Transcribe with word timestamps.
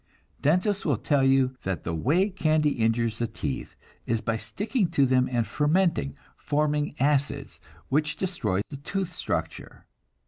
Dentists 0.41 0.83
will 0.83 0.97
tell 0.97 1.21
you 1.23 1.55
that 1.61 1.83
the 1.83 1.93
way 1.93 2.31
candy 2.31 2.71
injures 2.71 3.19
the 3.19 3.27
teeth 3.27 3.75
is 4.07 4.19
by 4.19 4.35
sticking 4.35 4.89
to 4.89 5.05
them 5.05 5.29
and 5.31 5.45
fermenting, 5.45 6.15
forming 6.35 6.95
acids, 6.99 7.59
which 7.89 8.15
destroy 8.17 8.61
the 8.71 8.77
tooth 8.77 9.11
structure. 9.13 9.85